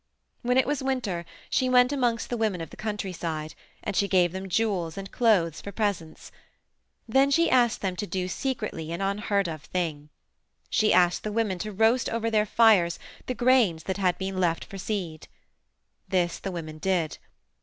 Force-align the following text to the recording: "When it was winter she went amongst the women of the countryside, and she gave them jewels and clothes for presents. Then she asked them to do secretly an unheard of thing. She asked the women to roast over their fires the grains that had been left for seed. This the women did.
"When 0.41 0.57
it 0.57 0.65
was 0.65 0.81
winter 0.81 1.25
she 1.47 1.69
went 1.69 1.93
amongst 1.93 2.31
the 2.31 2.35
women 2.37 2.59
of 2.59 2.71
the 2.71 2.75
countryside, 2.75 3.53
and 3.83 3.95
she 3.95 4.07
gave 4.07 4.31
them 4.31 4.49
jewels 4.49 4.97
and 4.97 5.11
clothes 5.11 5.61
for 5.61 5.71
presents. 5.71 6.31
Then 7.07 7.29
she 7.29 7.51
asked 7.51 7.81
them 7.81 7.95
to 7.97 8.07
do 8.07 8.27
secretly 8.27 8.91
an 8.91 8.99
unheard 8.99 9.47
of 9.47 9.61
thing. 9.61 10.09
She 10.71 10.91
asked 10.91 11.21
the 11.23 11.31
women 11.31 11.59
to 11.59 11.71
roast 11.71 12.09
over 12.09 12.31
their 12.31 12.47
fires 12.47 12.97
the 13.27 13.35
grains 13.35 13.83
that 13.83 13.97
had 13.97 14.17
been 14.17 14.39
left 14.39 14.65
for 14.65 14.79
seed. 14.79 15.27
This 16.09 16.39
the 16.39 16.51
women 16.51 16.79
did. 16.79 17.19